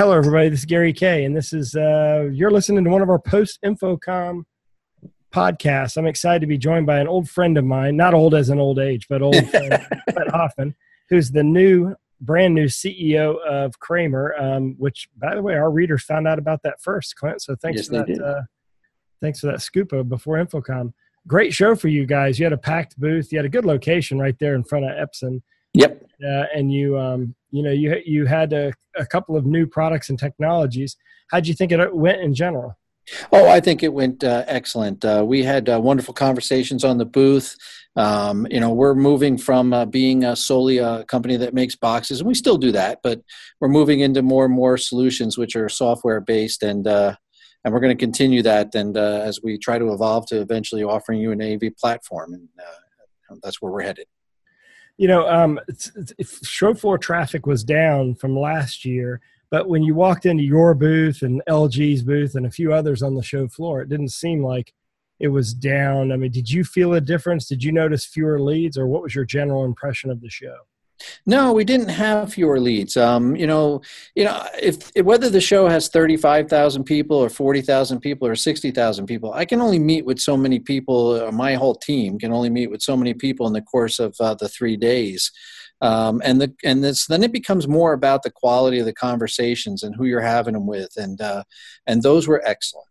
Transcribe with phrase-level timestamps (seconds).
[0.00, 0.48] Hello, everybody.
[0.48, 3.58] This is Gary Kayye, and this is uh, you're listening to one of our post
[3.62, 4.44] InfoComm
[5.30, 5.98] podcasts.
[5.98, 8.58] I'm excited to be joined by an old friend of mine, not old as an
[8.58, 9.78] old age, but old friend,
[10.30, 10.74] Hoffman,
[11.10, 14.34] who's the new, brand new CEO of Kramer.
[14.40, 17.42] Um, which, by the way, our readers found out about that first, Clint.
[17.42, 18.24] So thanks yes, for that.
[18.24, 18.42] Uh,
[19.20, 20.94] thanks for that scoop before InfoComm.
[21.26, 22.38] Great show for you guys.
[22.38, 23.30] You had a packed booth.
[23.32, 25.42] You had a good location right there in front of Epson.
[25.74, 26.06] Yep.
[26.24, 30.10] Uh, and you um, you know you you had a, a couple of new products
[30.10, 30.96] and technologies.
[31.30, 32.76] How'd you think it went in general?
[33.32, 35.04] Oh, I think it went uh, excellent.
[35.04, 37.56] Uh, we had uh, wonderful conversations on the booth.
[37.96, 42.28] Um, you know, we're moving from uh, being solely a company that makes boxes, and
[42.28, 43.20] we still do that, but
[43.60, 47.16] we're moving into more and more solutions which are software based, and uh,
[47.64, 48.74] and we're going to continue that.
[48.74, 52.48] And uh, as we try to evolve to eventually offering you an AV platform, and
[53.42, 54.06] that's where we're headed
[55.00, 55.58] you know, um,
[56.42, 61.22] show floor traffic was down from last year, but when you walked into your booth
[61.22, 64.74] and LG's booth and a few others on the show floor, it didn't seem like
[65.18, 66.12] it was down.
[66.12, 67.48] I mean, did you feel a difference?
[67.48, 70.54] Did you notice fewer leads, or what was your general impression of the show?
[71.26, 72.96] No, we didn't have fewer leads.
[72.96, 73.82] Um, you know,
[74.14, 78.28] you know, if, if whether the show has thirty-five thousand people or forty thousand people
[78.28, 81.26] or sixty thousand people, I can only meet with so many people.
[81.26, 84.14] Uh, my whole team can only meet with so many people in the course of
[84.20, 85.30] uh, the three days.
[85.82, 89.82] Um, and the and this then it becomes more about the quality of the conversations
[89.82, 91.44] and who you're having them with, and uh,
[91.86, 92.86] and those were excellent.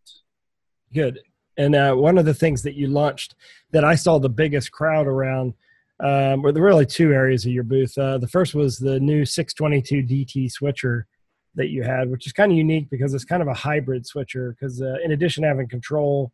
[0.92, 1.20] Good.
[1.56, 3.36] And uh, one of the things that you launched
[3.72, 5.54] that I saw the biggest crowd around
[6.00, 7.98] um, were there really two areas of your booth.
[7.98, 11.08] Uh, the first was the new 622 DT switcher
[11.56, 14.56] that you had, which is kind of unique because it's kind of a hybrid switcher.
[14.58, 16.32] Because uh, in addition to having control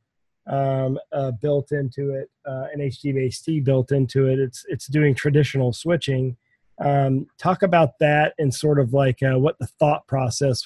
[0.47, 5.73] um, uh, built into it, uh, and HDBaseT built into it, it's it's doing traditional
[5.73, 6.38] switching.
[6.80, 10.61] Um, talk about that and sort of like uh, what the thought process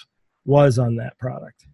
[0.46, 1.68] was on that product.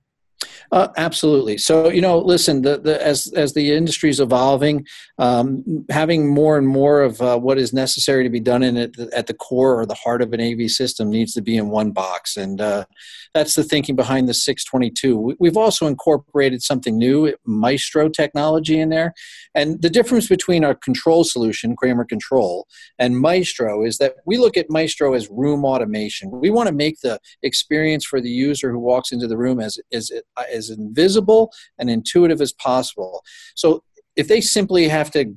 [0.72, 1.58] Uh, absolutely.
[1.58, 4.86] So you know, listen, the, the, as as the industry is evolving,
[5.18, 8.98] um, having more and more of uh, what is necessary to be done in it
[9.14, 11.92] at the core or the heart of an AV system needs to be in one
[11.92, 12.86] box, and uh,
[13.34, 15.36] that's the thinking behind the 622.
[15.40, 19.14] We've also incorporated something new, Maestro technology, in there,
[19.54, 22.68] and the difference between our control solution, Kramer Control,
[22.98, 26.32] and Maestro is that we look at Maestro as room automation.
[26.32, 29.80] We want to make the experience for the user who walks into the room as
[29.94, 30.12] as
[30.52, 33.24] as invisible and intuitive as possible.
[33.56, 33.84] So
[34.16, 35.36] if they simply have to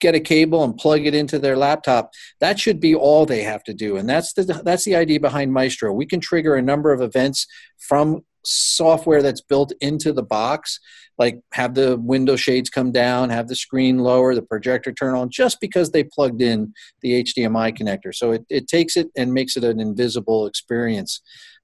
[0.00, 2.10] get a cable and plug it into their laptop
[2.40, 3.96] that should be all they have to do.
[3.96, 5.92] And that's the that's the idea behind maestro.
[5.92, 7.46] We can trigger a number of events
[7.78, 10.78] from software that's built into the box
[11.18, 15.28] like have the window shades come down have the screen lower the projector turn on
[15.28, 18.14] just because they plugged in the hdmi connector.
[18.14, 21.20] So it, it takes it and makes it an invisible experience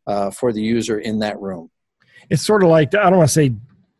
[0.07, 1.71] uh, for the user in that room
[2.31, 3.55] it's sort of like I don't want to say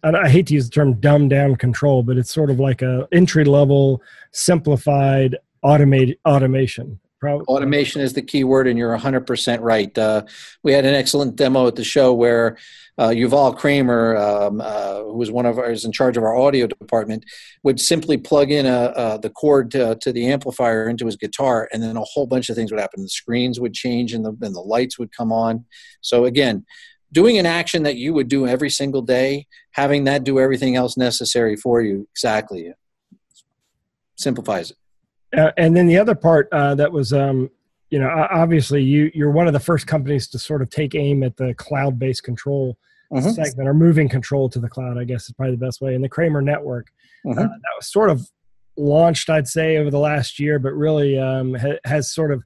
[0.05, 3.07] I hate to use the term dumb down control, but it's sort of like a
[3.13, 4.03] entry level,
[4.33, 6.99] simplified, automated automation.
[7.21, 7.47] Probably.
[7.47, 9.97] Automation is the key word, and you're 100% right.
[9.97, 10.25] Uh,
[10.65, 12.59] we had an excellent demo at the show where
[12.99, 16.67] uh, Yuval Kramer, um, uh, who was one of ours in charge of our audio
[16.67, 17.25] department,
[17.63, 21.81] would simply plug in a, the cord to, to, the amplifier into his guitar, and
[21.81, 23.03] then a whole bunch of things would happen.
[23.03, 25.65] The screens would change, and the, and the lights would come on.
[26.01, 26.67] So again,
[27.13, 30.97] doing an action that you would do every single day, having that do everything else
[30.97, 32.73] necessary for you, exactly
[34.17, 34.77] simplifies it.
[35.39, 37.51] Uh, and then the other part uh, that was, um,
[37.91, 41.23] you know, obviously you you're one of the first companies to sort of take aim
[41.23, 42.77] at the cloud-based control
[43.13, 43.31] mm-hmm.
[43.31, 44.99] segment or moving control to the cloud.
[44.99, 45.95] I guess is probably the best way.
[45.95, 46.89] And the Kramer network
[47.27, 47.39] mm-hmm.
[47.39, 48.27] uh, that was sort of
[48.77, 52.43] launched, I'd say, over the last year, but really um, ha- has sort of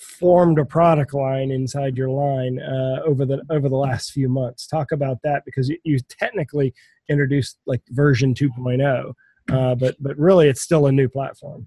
[0.00, 4.66] formed a product line inside your line uh, over the over the last few months.
[4.66, 6.74] Talk about that because you, you technically
[7.08, 9.12] introduced like version 2.0,
[9.52, 11.66] uh, but but really it's still a new platform.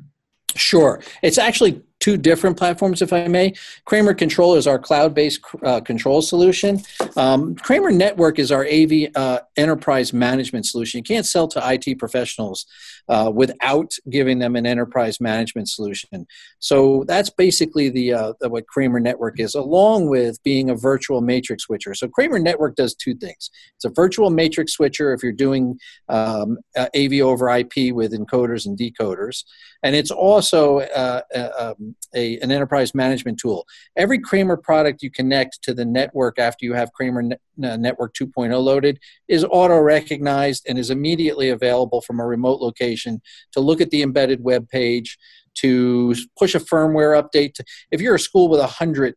[0.55, 3.53] Sure, it's actually two different platforms, if I may.
[3.85, 6.81] Kramer Control is our cloud-based uh, control solution.
[7.15, 10.97] Um, Kramer Network is our AV uh, enterprise management solution.
[10.97, 12.65] You can't sell to IT professionals
[13.07, 16.27] uh, without giving them an enterprise management solution.
[16.59, 21.21] So that's basically the, uh, the, what Kramer Network is, along with being a virtual
[21.21, 21.95] matrix switcher.
[21.95, 23.49] So Kramer Network does two things.
[23.75, 25.79] It's a virtual matrix switcher if you're doing
[26.09, 29.45] um, AV over IP with encoders and decoders,
[29.83, 33.65] and it's also uh, uh, um, a, an enterprise management tool.
[33.95, 38.13] Every Kramer product you connect to the network after you have Kramer ne- uh, Network
[38.13, 43.81] 2.0 loaded is auto recognized and is immediately available from a remote location to look
[43.81, 45.17] at the embedded web page,
[45.55, 47.59] to push a firmware update.
[47.91, 49.15] If you're a school with 100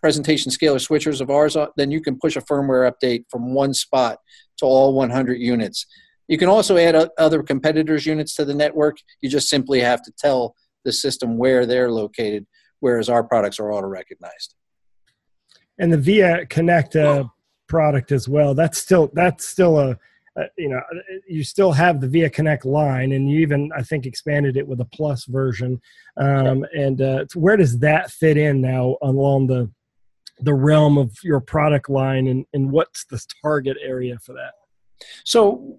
[0.00, 3.74] presentation scaler switchers of ours, uh, then you can push a firmware update from one
[3.74, 4.18] spot
[4.58, 5.86] to all 100 units.
[6.28, 8.98] You can also add other competitors' units to the network.
[9.20, 10.54] You just simply have to tell
[10.84, 12.46] the system where they're located,
[12.80, 14.54] whereas our products are auto recognized.
[15.78, 17.24] And the Via Connect uh,
[17.68, 18.54] product as well.
[18.54, 19.98] That's still that's still a
[20.38, 20.80] uh, you know
[21.26, 24.80] you still have the via connect line and you even i think expanded it with
[24.80, 25.80] a plus version
[26.18, 29.68] um, and uh, where does that fit in now along the
[30.42, 34.52] the realm of your product line and, and what's the target area for that
[35.24, 35.76] so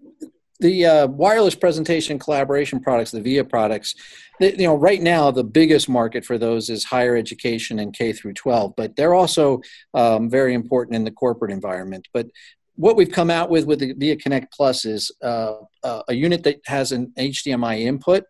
[0.61, 3.95] the uh, wireless presentation collaboration products, the VIA products,
[4.39, 8.13] they, you know, right now the biggest market for those is higher education and K
[8.13, 9.61] through 12, but they're also
[9.93, 12.07] um, very important in the corporate environment.
[12.13, 12.27] But
[12.75, 16.43] what we've come out with with the VIA Connect Plus is uh, uh, a unit
[16.43, 18.23] that has an HDMI input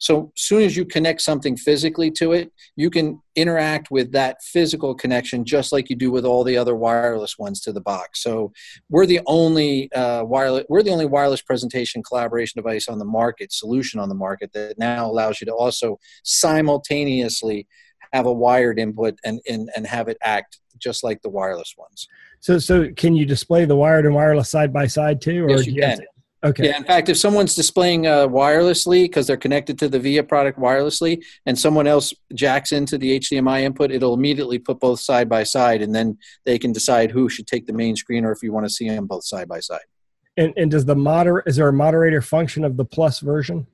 [0.00, 4.42] so as soon as you connect something physically to it, you can interact with that
[4.42, 8.22] physical connection just like you do with all the other wireless ones to the box.
[8.22, 8.50] So
[8.88, 13.52] we're the only uh, wireless we're the only wireless presentation collaboration device on the market,
[13.52, 17.68] solution on the market that now allows you to also simultaneously
[18.14, 22.08] have a wired input and, and, and have it act just like the wireless ones.
[22.40, 25.44] So, so can you display the wired and wireless side by side too?
[25.44, 26.00] Or yes, you, you can.
[26.42, 26.68] Okay.
[26.68, 26.76] Yeah.
[26.78, 31.22] In fact, if someone's displaying uh, wirelessly because they're connected to the VIA product wirelessly,
[31.44, 35.82] and someone else jacks into the HDMI input, it'll immediately put both side by side,
[35.82, 36.16] and then
[36.46, 38.88] they can decide who should take the main screen or if you want to see
[38.88, 39.80] them both side by side.
[40.36, 43.66] And, and does the moder is there a moderator function of the plus version?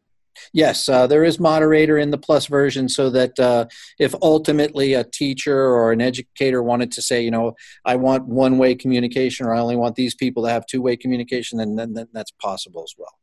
[0.53, 3.67] Yes, uh, there is moderator in the plus version so that uh,
[3.99, 7.55] if ultimately a teacher or an educator wanted to say, you know,
[7.85, 10.97] I want one way communication or I only want these people to have two way
[10.97, 13.19] communication, then, then, then, that's possible as well.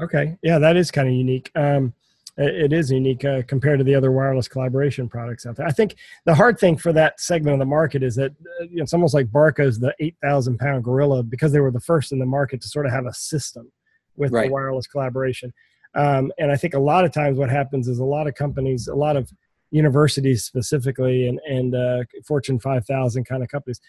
[0.00, 0.36] Okay.
[0.42, 1.50] Yeah, that is kind of unique.
[1.54, 1.94] Um,
[2.38, 5.66] it is unique uh, compared to the other wireless collaboration products out there.
[5.66, 8.76] I think the hard thing for that segment of the market is that uh, you
[8.76, 12.18] know, it's almost like Barco's the 8,000 pound gorilla because they were the first in
[12.18, 13.70] the market to sort of have a system
[14.16, 14.46] with right.
[14.46, 15.52] the wireless collaboration.
[15.94, 18.88] Um, and I think a lot of times what happens is a lot of companies,
[18.88, 19.30] a lot of
[19.70, 23.80] universities specifically, and and uh, Fortune 5000 kind of companies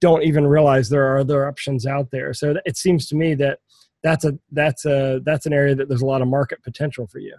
[0.00, 2.32] don't even realize there are other options out there.
[2.32, 3.58] So it seems to me that
[4.02, 7.18] that's a that's a that's an area that there's a lot of market potential for
[7.18, 7.36] you.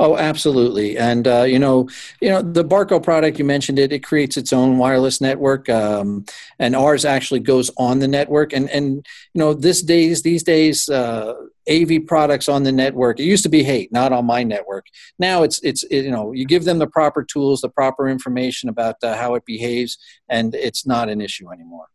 [0.00, 1.88] Oh, absolutely, and uh, you know,
[2.20, 3.92] you know, the Barco product you mentioned it.
[3.92, 6.24] It creates its own wireless network, um,
[6.58, 8.52] and ours actually goes on the network.
[8.52, 11.34] And and you know, this days these days, uh,
[11.70, 13.20] AV products on the network.
[13.20, 14.86] It used to be, hey, not on my network.
[15.18, 18.68] Now it's it's it, you know, you give them the proper tools, the proper information
[18.68, 21.86] about uh, how it behaves, and it's not an issue anymore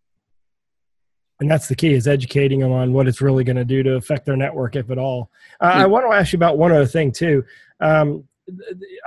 [1.39, 3.95] and that's the key is educating them on what it's really going to do to
[3.95, 5.29] affect their network if at all.
[5.61, 7.43] Uh, i want to ask you about one other thing too.
[7.81, 8.23] Um,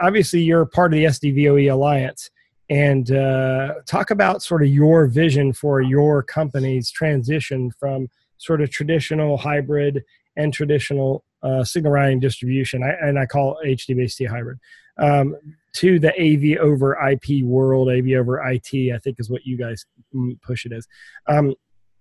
[0.01, 2.31] obviously you're part of the sdvoe alliance
[2.71, 8.71] and uh, talk about sort of your vision for your company's transition from sort of
[8.71, 10.03] traditional hybrid
[10.37, 14.59] and traditional uh, signal routing distribution I, and i call hdbst hybrid
[14.99, 15.37] um,
[15.75, 19.87] to the av over ip world av over it i think is what you guys
[20.43, 20.87] push it as.
[21.27, 21.55] Um,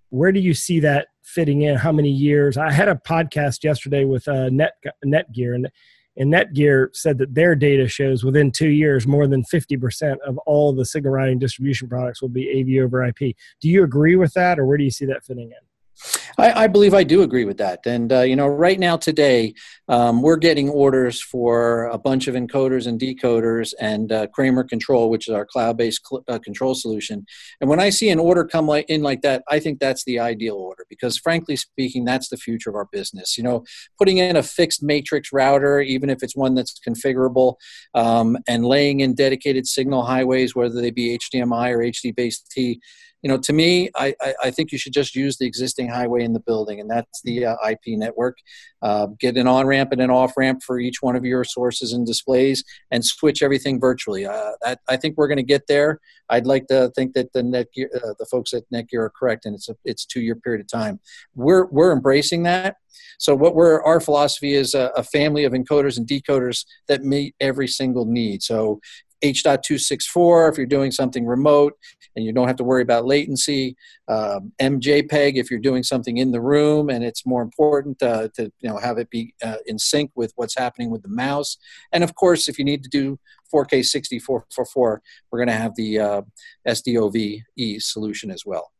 [0.10, 1.76] where do you see that fitting in?
[1.76, 2.58] How many years?
[2.58, 4.74] I had a podcast yesterday with uh, Net
[5.06, 5.70] Netgear, and
[6.18, 10.74] and Netgear said that their data shows within two years more than 50% of all
[10.74, 13.36] the signal routing distribution products will be AV over IP.
[13.62, 15.67] Do you agree with that, or where do you see that fitting in?
[16.38, 17.80] I, I, believe I do agree with that.
[17.86, 19.54] And, uh, you know, right now today,
[19.88, 25.10] um, we're getting orders for a bunch of encoders and decoders and uh, Kramer Control,
[25.10, 27.26] which is our cloud based cl- uh, control solution.
[27.62, 30.56] And when I see an order come in like that, I think that's the ideal
[30.56, 33.38] order because, frankly speaking, that's the future of our business.
[33.38, 33.64] You know,
[33.98, 37.56] putting in a fixed matrix router, even if it's one that's configurable,
[37.94, 42.80] um, and laying in dedicated signal highways, whether they be HDMI or HDBaseT
[43.22, 46.24] you know, to me, I, I, I, think you should just use the existing highway
[46.24, 48.38] in the building, and that's the uh, IP network.
[48.82, 51.94] Uh, get an on ramp and an off ramp for each one of your sources
[51.94, 54.26] and displays, and switch everything virtually.
[54.26, 54.52] Uh,
[54.88, 56.00] I think we're going to get there.
[56.30, 59.56] I'd like to think that the Netgear, uh, the folks at Netgear are correct, and
[59.56, 61.00] it's a it's two year period of time.
[61.36, 62.76] We're we're embracing that.
[63.20, 67.36] So what we're our philosophy is a, a, family of encoders and decoders that meet
[67.40, 68.44] every single need.
[68.44, 68.80] So
[69.22, 71.74] H.264 if you're doing something remote
[72.16, 73.76] and you don't have to worry about latency.
[74.08, 78.52] Um, MJPEG if you're doing something in the room and it's more important uh, to
[78.60, 81.58] you know have it be uh, in sync with what's happening with the mouse.
[81.92, 83.20] And of course, if you need to do
[83.54, 86.22] 4K 64 for 4, we're going to have the uh,
[86.68, 88.72] SDVoE solution as well.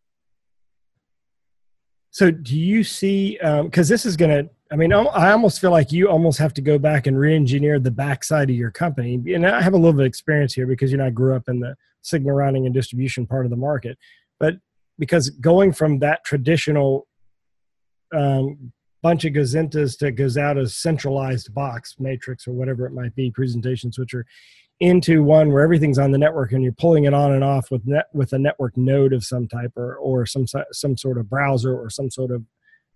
[2.12, 3.38] So, do you see?
[3.40, 6.54] Because um, this is going to I mean, I almost feel like you almost have
[6.56, 9.22] to go back and re-engineer the backside of your company.
[9.34, 11.48] And I have a little bit of experience here because you know I grew up
[11.48, 13.98] in the signal routing and distribution part of the market.
[14.40, 14.56] But
[15.00, 17.08] because going from that traditional
[18.14, 18.72] um,
[19.02, 23.32] bunch of gazintas that goes out as centralized box matrix or whatever it might be,
[23.32, 24.26] presentation switcher,
[24.80, 27.86] into one where everything's on the network and you're pulling it on and off with
[27.88, 31.76] net with a network node of some type or or some some sort of browser
[31.76, 32.44] or some sort of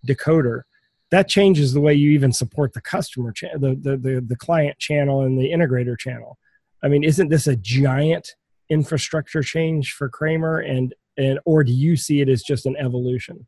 [0.06, 0.62] decoder
[1.12, 4.76] that changes the way you even support the customer cha- the, the the the client
[4.78, 6.38] channel and the integrator channel
[6.82, 8.34] i mean isn't this a giant
[8.70, 13.46] infrastructure change for kramer and and or do you see it as just an evolution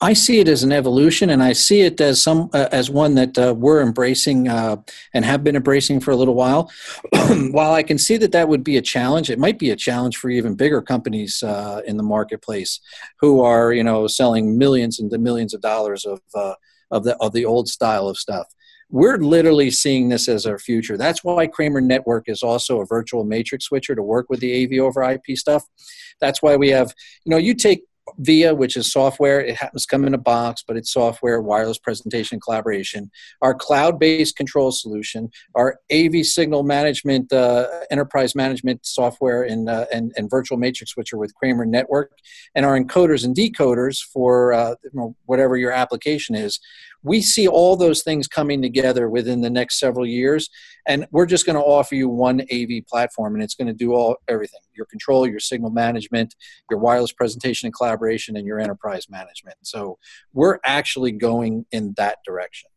[0.00, 3.14] I see it as an evolution, and I see it as some uh, as one
[3.16, 4.76] that uh, we're embracing uh,
[5.12, 6.70] and have been embracing for a little while.
[7.50, 10.16] While I can see that that would be a challenge, it might be a challenge
[10.16, 12.80] for even bigger companies uh, in the marketplace
[13.20, 16.54] who are, you know, selling millions and millions of dollars of uh,
[16.90, 18.46] of the of the old style of stuff.
[18.92, 20.96] We're literally seeing this as our future.
[20.96, 24.84] That's why Kramer Network is also a virtual matrix switcher to work with the AV
[24.84, 25.64] over IP stuff.
[26.20, 26.92] That's why we have,
[27.24, 27.84] you know, you take
[28.18, 29.40] VIA, which is software.
[29.40, 33.10] It happens to come in a box, but it's software, wireless presentation, collaboration.
[33.42, 40.12] Our cloud-based control solution, our AV signal management, uh, enterprise management software, and, uh, and,
[40.16, 42.12] and virtual matrix which are with Kramer Network,
[42.54, 44.74] and our encoders and decoders for uh,
[45.26, 46.60] whatever your application is
[47.02, 50.48] we see all those things coming together within the next several years
[50.86, 53.94] and we're just going to offer you one av platform and it's going to do
[53.94, 56.34] all everything your control your signal management
[56.70, 57.99] your wireless presentation and collaboration
[58.36, 59.56] and your enterprise management.
[59.62, 59.98] So
[60.32, 62.70] we're actually going in that direction.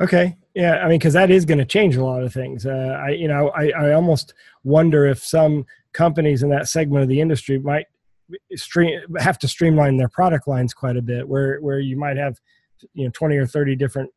[0.00, 0.36] Okay.
[0.54, 2.66] Yeah i mean because that is going to change a lot of things.
[2.66, 7.08] Uh, i you know I, I almost wonder if some companies in that segment of
[7.08, 7.86] the industry might
[8.54, 12.38] stream have to streamline their product lines quite a bit where where you might have
[12.94, 14.10] you know 20 or 30 different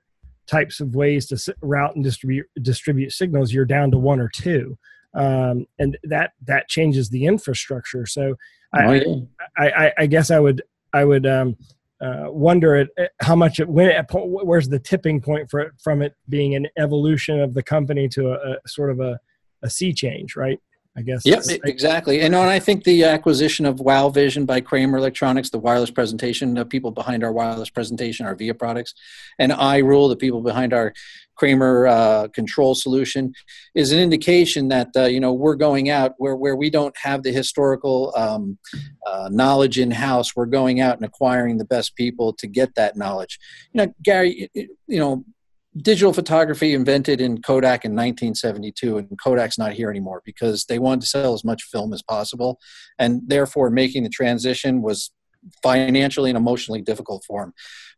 [0.48, 3.54] types of ways to route and distribute distribute signals.
[3.54, 4.78] You're down to one or two
[5.14, 8.36] um, and that that changes the infrastructure so
[8.74, 9.16] I, oh, yeah.
[9.58, 11.58] I, I, I, guess i would i would um,
[12.02, 15.74] uh, wonder at, at how much it when at, where's the tipping point for it
[15.82, 19.20] from it being an evolution of the company to a, a sort of a,
[19.62, 20.60] a sea change right
[20.96, 21.26] I guess.
[21.26, 22.22] Yep, exactly.
[22.22, 26.92] And, I think the acquisition of WOWVision by Kramer Electronics, the wireless presentation, the people
[26.92, 28.94] behind our wireless presentation, our VIA products,
[29.40, 30.94] and iRule, the people behind our
[31.36, 33.34] Kramer uh, control solution,
[33.74, 37.24] is an indication that uh, you know we're going out where where we don't have
[37.24, 38.60] the historical um,
[39.08, 40.36] uh, knowledge in house.
[40.36, 43.40] We're going out and acquiring the best people to get that knowledge.
[43.72, 45.24] You know, Gary, you know
[45.78, 51.02] digital photography invented in Kodak in 1972, and Kodak's not here anymore because they wanted
[51.02, 52.60] to sell as much film as possible,
[53.00, 55.12] and therefore making the transition was
[55.62, 57.54] financially and emotionally difficult for him.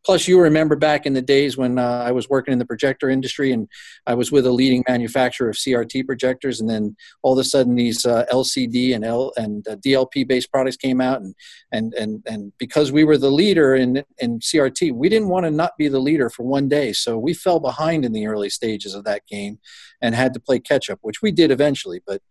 [0.05, 3.09] Plus, you remember back in the days when uh, I was working in the projector
[3.09, 3.67] industry and
[4.05, 7.73] I was with a leading manufacturer of CRT projectors, and then all of a sudden
[7.73, 11.33] these uh, LCD and L and uh, DLP based products came out, and
[11.71, 15.51] and and and because we were the leader in in CRT, we didn't want to
[15.51, 18.93] not be the leader for one day, so we fell behind in the early stages
[18.93, 19.57] of that game,
[20.03, 22.21] and had to play catch up, which we did eventually, but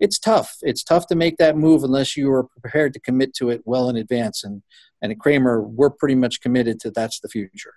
[0.00, 0.56] it's tough.
[0.62, 3.88] It's tough to make that move unless you are prepared to commit to it well
[3.88, 4.42] in advance.
[4.42, 4.62] And
[5.02, 7.74] and at Kramer, we're pretty much committed to that's the future.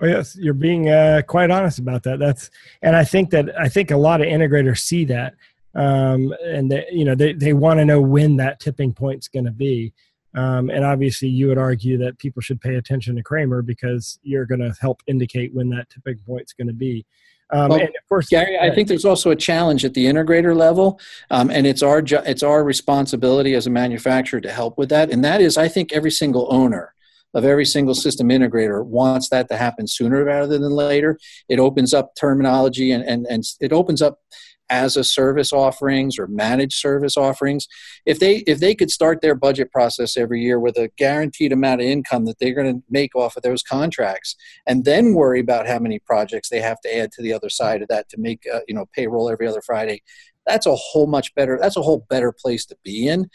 [0.00, 2.18] Oh yes, you're being uh, quite honest about that.
[2.18, 2.50] That's
[2.82, 5.34] and I think that I think a lot of integrators see that,
[5.74, 9.46] um, and they, you know they they want to know when that tipping point's going
[9.46, 9.92] to be.
[10.32, 14.46] Um, and obviously, you would argue that people should pay attention to Kramer because you're
[14.46, 17.04] going to help indicate when that tipping point's going to be.
[17.52, 20.54] Um, well, and of course, Gary, I think there's also a challenge at the integrator
[20.54, 25.10] level, um, and it's our it's our responsibility as a manufacturer to help with that.
[25.10, 26.94] And that is, I think, every single owner
[27.34, 31.18] of every single system integrator wants that to happen sooner rather than later.
[31.48, 34.20] It opens up terminology and and, and it opens up
[34.70, 37.66] as a service offerings or managed service offerings
[38.06, 41.80] if they if they could start their budget process every year with a guaranteed amount
[41.80, 44.36] of income that they're going to make off of those contracts
[44.66, 47.82] and then worry about how many projects they have to add to the other side
[47.82, 50.00] of that to make uh, you know payroll every other friday
[50.46, 53.28] that's a whole much better that's a whole better place to be in.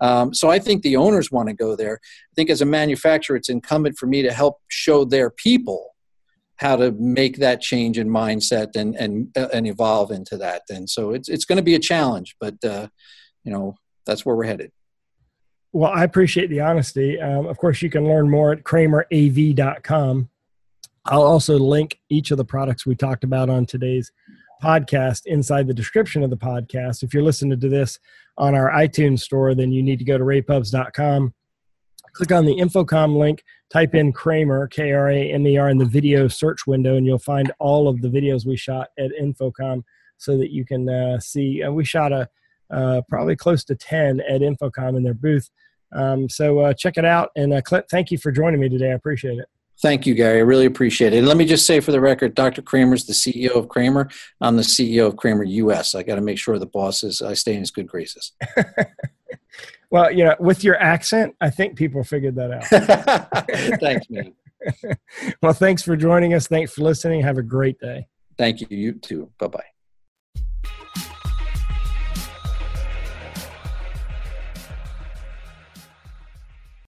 [0.00, 2.00] Um, so i think the owners want to go there.
[2.02, 5.91] I think as a manufacturer it's incumbent for me to help show their people
[6.56, 10.62] how to make that change in mindset and and uh, and evolve into that.
[10.70, 12.88] And so it's it's going to be a challenge, but uh,
[13.44, 13.74] you know
[14.06, 14.72] that's where we're headed.
[15.72, 17.20] Well, I appreciate the honesty.
[17.20, 20.28] Um, of course, you can learn more at kramerav.com.
[21.06, 24.12] I'll also link each of the products we talked about on today's
[24.62, 27.02] podcast inside the description of the podcast.
[27.02, 27.98] If you're listening to this
[28.38, 31.34] on our iTunes store, then you need to go to ravepubs.com
[32.12, 35.78] click on the InfoComm link, type in Kramer, K R A M E R, in
[35.78, 39.82] the video search window, and you'll find all of the videos we shot at InfoComm
[40.18, 41.62] so that you can uh, see.
[41.62, 42.28] Uh, we shot a,
[42.70, 45.50] uh, probably close to 10 at InfoComm in their booth.
[45.92, 47.30] Um, so uh, check it out.
[47.36, 48.90] And uh, Clint, thank you for joining me today.
[48.90, 49.46] I appreciate it.
[49.80, 50.38] Thank you, Gary.
[50.38, 51.18] I really appreciate it.
[51.18, 52.62] And let me just say for the record, Dr.
[52.62, 54.08] Kramer's the CEO of Kramer.
[54.40, 55.96] I'm the CEO of Kramer US.
[55.96, 58.32] I got to make sure the boss is, I stay in his good graces.
[59.90, 63.78] well, you know, with your accent, I think people figured that out.
[63.80, 64.32] Thanks, man.
[65.42, 66.46] well, thanks for joining us.
[66.46, 67.22] Thanks for listening.
[67.22, 68.06] Have a great day.
[68.38, 68.66] Thank you.
[68.70, 69.30] You too.
[69.38, 69.71] Bye bye.